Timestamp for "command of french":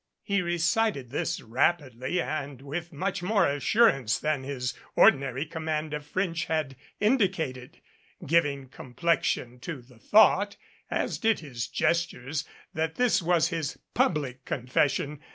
5.45-6.45